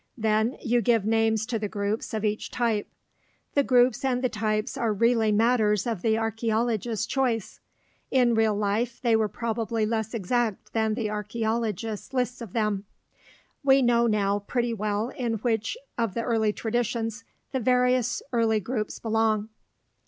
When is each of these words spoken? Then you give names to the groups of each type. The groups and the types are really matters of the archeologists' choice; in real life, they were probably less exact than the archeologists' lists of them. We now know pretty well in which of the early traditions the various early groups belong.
Then 0.17 0.57
you 0.65 0.81
give 0.81 1.05
names 1.05 1.45
to 1.45 1.59
the 1.59 1.67
groups 1.69 2.11
of 2.15 2.25
each 2.25 2.49
type. 2.49 2.87
The 3.53 3.61
groups 3.61 4.03
and 4.03 4.23
the 4.23 4.29
types 4.29 4.75
are 4.75 4.91
really 4.91 5.31
matters 5.31 5.85
of 5.85 6.01
the 6.01 6.17
archeologists' 6.17 7.05
choice; 7.05 7.59
in 8.09 8.33
real 8.33 8.55
life, 8.55 8.99
they 8.99 9.15
were 9.15 9.27
probably 9.27 9.85
less 9.85 10.15
exact 10.15 10.73
than 10.73 10.95
the 10.95 11.11
archeologists' 11.11 12.15
lists 12.15 12.41
of 12.41 12.53
them. 12.53 12.85
We 13.63 13.83
now 13.83 14.07
know 14.07 14.39
pretty 14.47 14.73
well 14.73 15.09
in 15.09 15.33
which 15.35 15.77
of 15.99 16.15
the 16.15 16.23
early 16.23 16.51
traditions 16.51 17.23
the 17.51 17.59
various 17.59 18.23
early 18.33 18.59
groups 18.59 18.97
belong. 18.97 19.49